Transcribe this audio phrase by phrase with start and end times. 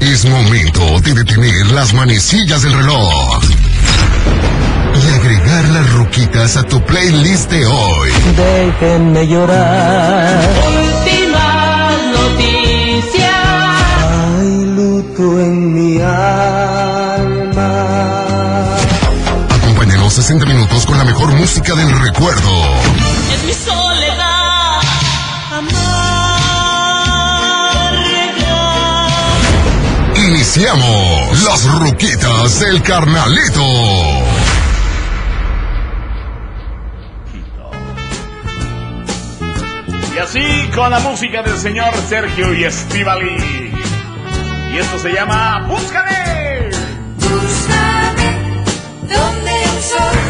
[0.00, 3.38] Es momento de detener las manecillas del reloj
[4.94, 8.10] y agregar las ruquitas a tu playlist de hoy.
[8.36, 10.40] Déjenme llorar.
[10.82, 13.30] Últimas noticias.
[14.38, 17.76] Hay luto en mi alma.
[19.62, 22.49] Acompáñanos 60 minutos con la mejor música del recuerdo.
[30.60, 33.62] Iniciamos las ruquitas del carnalito.
[40.14, 43.72] Y así con la música del señor Sergio y Estivali.
[44.74, 46.68] Y esto se llama Búscame.
[47.16, 48.62] Búscame
[49.00, 50.29] donde un sol,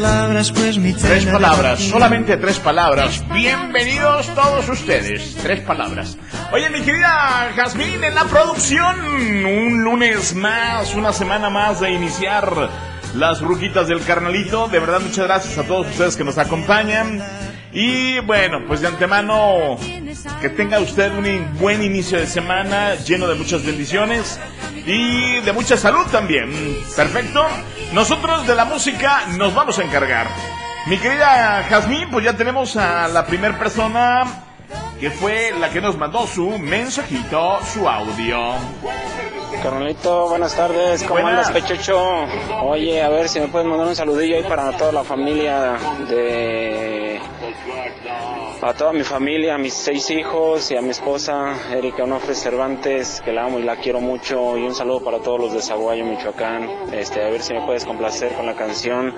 [0.00, 3.24] palabras, pues mi Tres palabras, solamente tres palabras.
[3.34, 5.34] Bienvenidos todos ustedes.
[5.42, 6.16] Tres palabras.
[6.52, 8.96] Oye, mi querida Jazmín, en la producción,
[9.44, 12.70] un lunes más, una semana más de iniciar
[13.16, 14.68] las ruquitas del carnalito.
[14.68, 17.20] De verdad, muchas gracias a todos ustedes que nos acompañan.
[17.72, 19.76] Y bueno, pues de antemano,
[20.40, 24.40] que tenga usted un buen inicio de semana, lleno de muchas bendiciones
[24.86, 26.50] y de mucha salud también.
[26.96, 27.46] Perfecto.
[27.92, 30.26] Nosotros de la música nos vamos a encargar.
[30.86, 34.24] Mi querida Jazmín, pues ya tenemos a la primera persona
[34.98, 38.54] que fue la que nos mandó su mensajito, su audio.
[39.62, 41.48] Carnalito, buenas tardes, ¿cómo Buenas.
[41.48, 41.98] andas, Pechucho?
[42.62, 45.76] Oye, a ver si me puedes mandar un saludillo ahí para toda la familia
[46.08, 46.97] de...
[48.60, 53.22] Para toda mi familia, a mis seis hijos y a mi esposa, Erika Onofre Cervantes,
[53.24, 56.04] que la amo y la quiero mucho, y un saludo para todos los de Zaguayo,
[56.04, 56.68] Michoacán.
[56.92, 59.14] Este, a ver si me puedes complacer con la canción,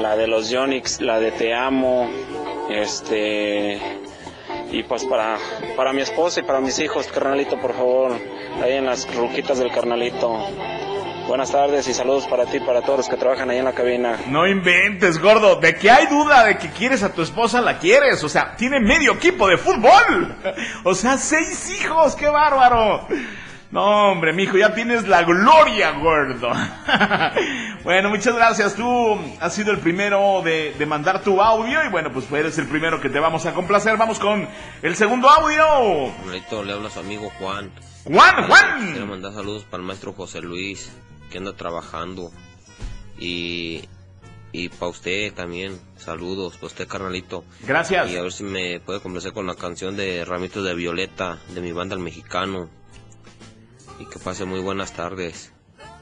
[0.00, 2.10] la de los Yonix, la de Te Amo,
[2.68, 3.80] este...
[4.72, 5.38] Y pues para,
[5.76, 8.18] para mi esposa y para mis hijos, carnalito, por favor,
[8.60, 10.36] ahí en las ruquitas del carnalito.
[11.26, 13.72] Buenas tardes y saludos para ti y para todos los que trabajan ahí en la
[13.72, 14.18] cabina.
[14.28, 15.56] No inventes, gordo.
[15.56, 18.22] De que hay duda de que quieres a tu esposa, la quieres.
[18.22, 20.36] O sea, tiene medio equipo de fútbol.
[20.84, 22.14] O sea, seis hijos.
[22.14, 23.08] ¡Qué bárbaro!
[23.70, 26.50] No, hombre, mijo, ya tienes la gloria, gordo.
[27.84, 28.74] bueno, muchas gracias.
[28.74, 31.82] Tú has sido el primero de, de mandar tu audio.
[31.84, 33.96] Y bueno, pues eres el primero que te vamos a complacer.
[33.96, 34.46] Vamos con
[34.82, 36.12] el segundo audio.
[36.18, 37.70] Carnalito, le habla a su amigo Juan.
[38.04, 39.08] Juan, Quiero Juan.
[39.08, 40.92] mandar saludos para el maestro José Luis,
[41.34, 42.30] que anda trabajando.
[43.18, 43.88] Y,
[44.52, 47.44] y para usted también, saludos, para usted, carnalito.
[47.66, 48.08] Gracias.
[48.08, 51.60] Y a ver si me puede complacer con la canción de Ramitos de Violeta, de
[51.60, 52.70] mi banda El Mexicano.
[53.98, 55.52] Y que pase muy buenas tardes.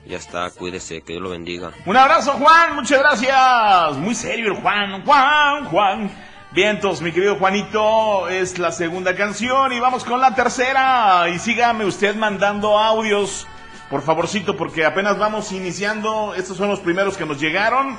[0.06, 1.72] Ya está, cuídese, que Dios lo bendiga.
[1.86, 3.96] Un abrazo, Juan, muchas gracias.
[3.96, 6.10] Muy serio el Juan, Juan, Juan.
[6.50, 11.30] Vientos, mi querido Juanito, es la segunda canción y vamos con la tercera.
[11.30, 13.46] Y sígame usted mandando audios,
[13.92, 16.34] por favorcito, porque apenas vamos iniciando.
[16.34, 17.98] Estos son los primeros que nos llegaron.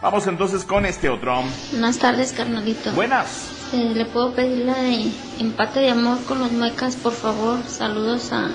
[0.00, 1.42] Vamos entonces con este otro.
[1.70, 2.90] Buenas tardes, carnalito.
[2.92, 3.50] Buenas.
[3.74, 7.62] Eh, ¿Le puedo pedir la de empate de amor con los muecas, por favor?
[7.68, 8.48] Saludos a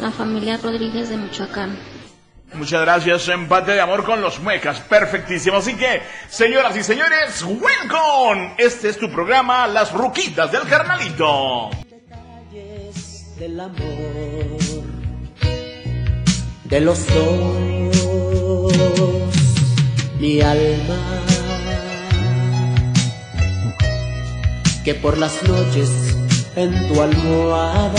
[0.00, 1.78] la familia Rodríguez de Michoacán.
[2.54, 5.58] Muchas gracias, empate de amor con los muecas, perfectísimo.
[5.58, 8.54] Así que, señoras y señores, welcome.
[8.58, 11.70] Este es tu programa, Las Ruquitas del Carnalito.
[13.38, 14.63] del amor,
[16.64, 18.72] de los sueños,
[20.18, 21.22] mi alma,
[24.84, 25.90] que por las noches
[26.56, 27.94] en tu almohada,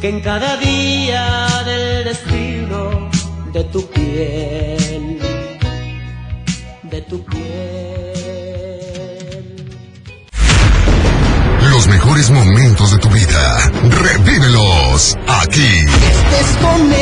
[0.00, 3.10] que en cada día del destino
[3.52, 5.18] de tu piel,
[6.82, 7.72] de tu piel.
[11.70, 13.72] Los mejores momentos de tu vida.
[13.82, 14.71] Revívelos
[15.62, 15.86] aquí.
[15.86, 17.01] estés con.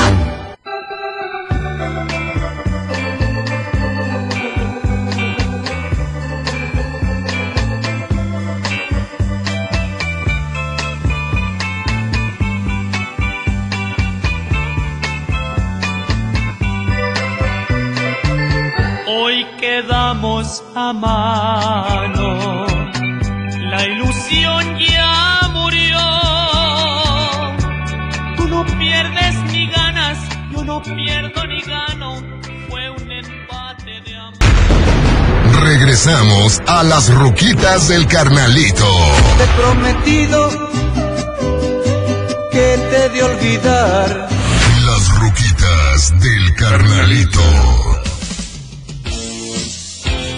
[19.71, 22.65] quedamos a mano,
[23.71, 25.99] la ilusión ya murió.
[28.35, 30.17] Tú no pierdes ni ganas,
[30.51, 32.15] yo no pierdo ni gano.
[32.69, 35.63] Fue un empate de amor.
[35.63, 38.89] Regresamos a las ruquitas del carnalito.
[39.37, 40.49] Te he prometido
[42.51, 44.27] que te de olvidar.
[44.85, 47.90] Las ruquitas del carnalito.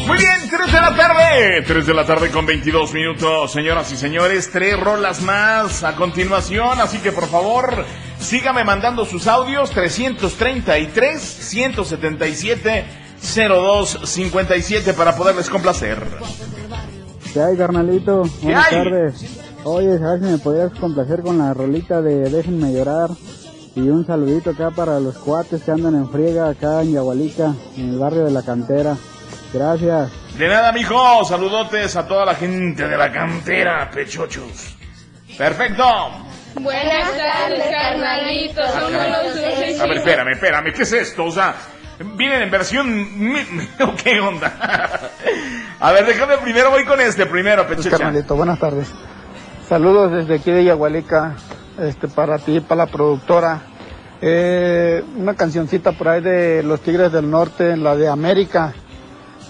[0.07, 1.63] Muy bien, 3 de la tarde.
[1.65, 4.49] 3 de la tarde con 22 minutos, señoras y señores.
[4.51, 6.81] Tres rolas más a continuación.
[6.81, 7.85] Así que por favor,
[8.19, 9.71] sígame mandando sus audios.
[9.71, 12.85] 333 177
[13.21, 16.05] 0257 para poderles complacer.
[17.33, 18.23] ¿Qué hay, carnalito?
[18.41, 18.83] Buenas hay?
[18.83, 19.25] tardes.
[19.63, 23.09] Oye, a ver si me podrías complacer con la rolita de Déjenme llorar.
[23.75, 27.89] Y un saludito acá para los cuates que andan en friega acá en Yahualica, en
[27.91, 28.97] el barrio de la cantera.
[29.53, 30.11] Gracias.
[30.37, 31.23] De nada, mijo.
[31.25, 34.75] Saludotes a toda la gente de la cantera, pechochos.
[35.37, 35.83] Perfecto.
[36.59, 38.69] Buenas tardes, carnalitos.
[38.71, 40.73] Somos A ver, espérame, espérame.
[40.73, 41.25] ¿Qué es esto?
[41.25, 41.55] O sea,
[42.15, 43.19] vienen en versión...
[43.19, 43.39] mi-
[43.83, 44.51] ¿o ¿Qué onda?
[45.79, 47.97] A ver, déjame primero, voy con este primero, Pues, pechocha.
[47.97, 48.87] carnalito, buenas tardes.
[49.67, 51.35] Saludos desde aquí de Yahualica,
[51.79, 53.61] este, para ti, para la productora.
[54.21, 58.73] Eh, una cancioncita por ahí de Los Tigres del Norte, la de América.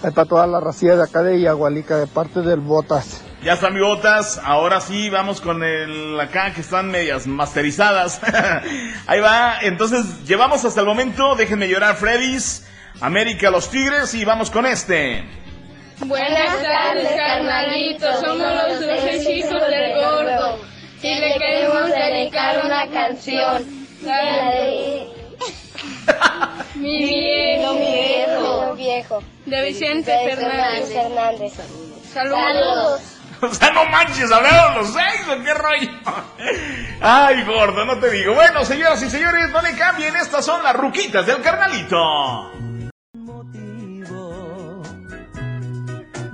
[0.04, 3.24] Ahí para toda la racía de acá de Yahualica, de parte del Botas.
[3.42, 4.40] Ya están botas.
[4.42, 8.20] Ahora sí, vamos con el acá que están medias masterizadas.
[9.06, 9.58] Ahí va.
[9.62, 11.36] Entonces, llevamos hasta el momento.
[11.36, 12.66] Déjenme llorar, Freddy's.
[13.00, 14.14] América, los Tigres.
[14.14, 15.24] Y vamos con este.
[16.06, 18.20] Buenas tardes, carnalitos.
[18.20, 20.58] Somos los dulces hijos del gordo.
[21.02, 23.62] Y le queremos dedicar una canción.
[24.02, 24.16] La
[24.50, 25.06] de...
[26.76, 27.06] Mi
[29.46, 30.92] De Vicente De Fernández.
[30.92, 31.52] Fernández.
[32.12, 33.00] Saludos.
[33.40, 35.90] O sea, no manches, hablaron los seis, ¿o qué rollo?
[37.00, 38.34] Ay, gordo, no te digo.
[38.34, 41.96] Bueno, señoras y señores, no le cambien, estas son las ruquitas del carnalito.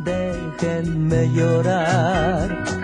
[0.04, 2.79] Déjenme llorar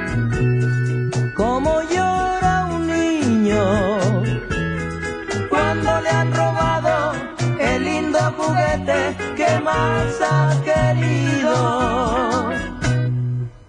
[10.22, 12.50] ha querido.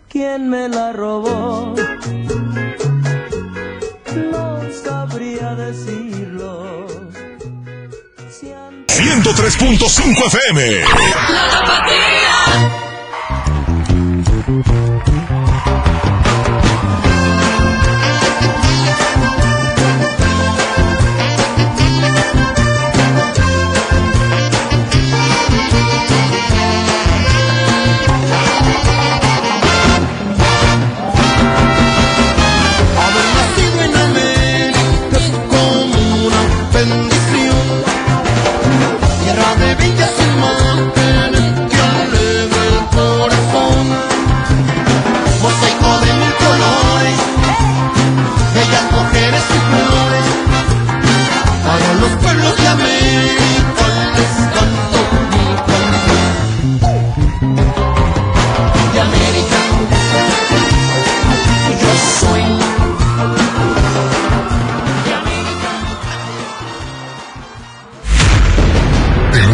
[0.09, 1.75] ¿Quién me la robó?
[4.31, 6.87] No sabría decirlo.
[8.87, 10.83] 103.5 FM.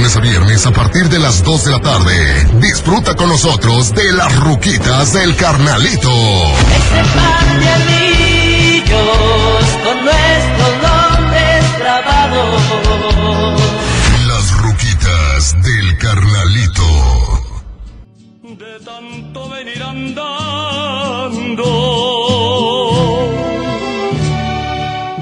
[0.04, 2.48] Lunes a viernes a partir de las 2 de la tarde.
[2.60, 6.10] Disfruta con nosotros de las ruquitas del carnalito.
[7.16, 8.98] par de anillos
[9.84, 12.62] con nuestros nombres grabados.
[14.28, 16.84] Las ruquitas del carnalito.
[18.42, 20.84] De tanto venir andando.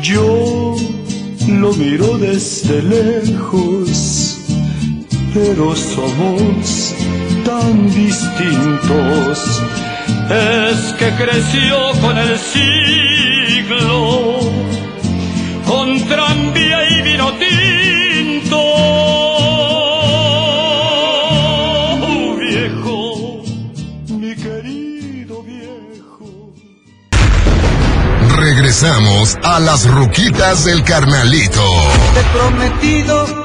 [0.02, 0.76] Yo
[1.48, 4.41] lo miro desde lejos,
[5.34, 6.94] pero somos
[7.46, 9.62] tan distintos.
[10.30, 13.80] Es que creció con el siglo,
[15.66, 18.62] con tranvía y vino tinto.
[22.40, 23.44] Viejo,
[24.10, 26.54] mi querido viejo.
[28.38, 31.64] Regresamos a las ruquitas del carnalito.
[32.14, 33.42] Te he prometido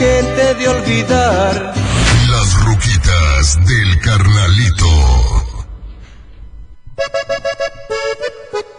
[0.00, 1.74] que te de olvidar.
[2.30, 4.86] Las ruquitas del carnalito.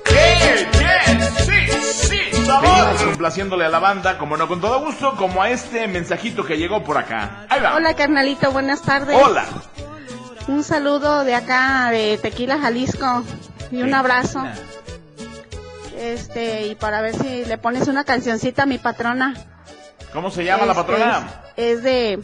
[0.10, 1.46] ¡Eh, yes!
[1.46, 2.44] ¡Sí, sí!
[2.44, 2.96] ¡Sabor!
[3.06, 6.84] Complaciéndole a la banda, como no, con todo gusto, como a este mensajito que llegó
[6.84, 7.46] por acá.
[7.50, 7.76] Ahí va.
[7.76, 9.16] Hola carnalito, buenas tardes.
[9.16, 9.46] Hola.
[10.48, 13.24] Un saludo de acá de Tequila, Jalisco
[13.72, 14.44] y un abrazo.
[16.00, 19.51] Este, y para ver si le pones una cancioncita a mi patrona.
[20.14, 21.44] ¿Cómo se llama la Este, patrona?
[21.56, 22.20] Es, es de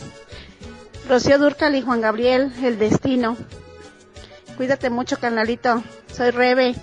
[1.08, 3.38] Rocío Durcal y Juan Gabriel, El Destino.
[4.58, 5.84] Cuídate mucho, carnalito.
[6.12, 6.76] Soy Rebe.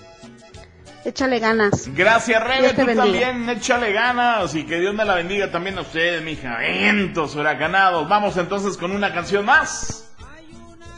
[1.05, 1.89] Échale ganas.
[1.95, 3.03] Gracias, Rebe, tú bendiga.
[3.03, 6.59] también, échale ganas y que Dios me la bendiga también a ustedes, mija.
[6.61, 8.09] Vientos huracanados.
[8.09, 10.09] Vamos entonces con una canción más.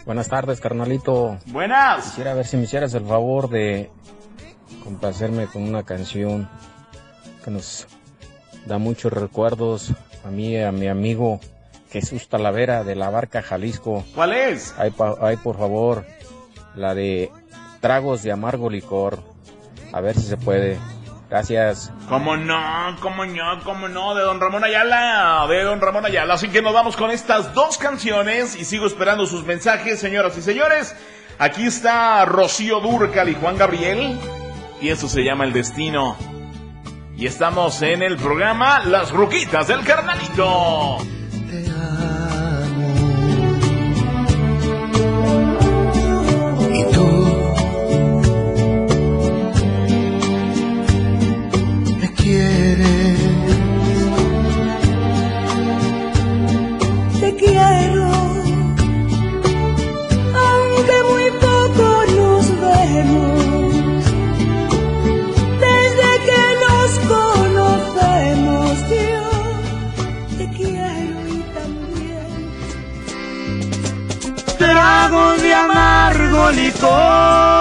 [0.04, 1.38] Buenas tardes, carnalito.
[1.46, 2.04] Buenas.
[2.04, 3.90] Quisiera ver si me hicieras el favor de
[4.84, 6.48] complacerme con una canción
[7.44, 7.88] que nos
[8.66, 9.92] da muchos recuerdos
[10.24, 11.40] a mí y a mi amigo
[11.90, 14.04] Jesús Talavera de la Barca Jalisco.
[14.14, 14.74] ¿Cuál es?
[14.78, 14.90] Ay,
[15.36, 16.04] por favor,
[16.74, 17.30] la de
[17.80, 19.22] Tragos de Amargo Licor.
[19.92, 20.78] A ver si se puede.
[21.30, 21.92] Gracias.
[22.08, 22.96] ¿Cómo no?
[23.00, 23.60] ¿Cómo no?
[23.64, 24.14] ¿Cómo no?
[24.14, 26.34] De Don Ramón Ayala, de Don Ramón Ayala.
[26.34, 30.42] Así que nos vamos con estas dos canciones y sigo esperando sus mensajes, señoras y
[30.42, 30.94] señores.
[31.38, 34.18] Aquí está Rocío Durcal y Juan Gabriel.
[34.80, 36.16] Y eso se llama El Destino.
[37.18, 40.98] Y estamos en el programa Las Ruquitas del Carnalito.
[76.52, 77.56] Licor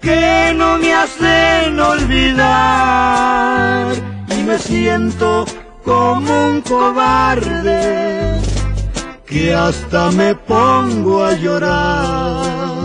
[0.00, 3.12] que no me hacen olvidar
[4.28, 5.44] y me siento
[5.84, 8.40] como un cobarde
[9.26, 12.81] que hasta me pongo a llorar.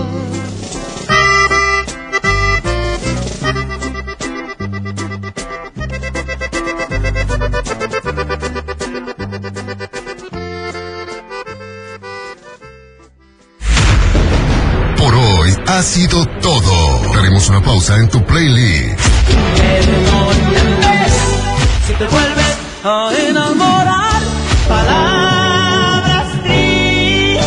[15.77, 17.13] Ha sido todo.
[17.19, 18.99] Haremos una pausa en tu playlist.
[21.85, 24.21] Si te vuelves a enamorar,
[24.67, 27.43] palabras tristes.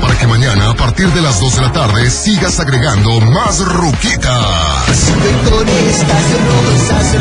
[0.00, 5.12] Para que mañana a partir de las 2 de la tarde sigas agregando más ruquitas.
[5.48, 7.14] con estas rosas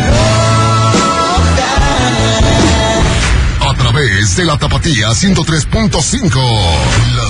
[3.67, 6.39] A través de la Tapatía 103.5.
[7.15, 7.24] Las